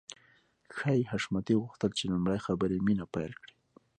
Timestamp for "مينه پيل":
2.87-3.33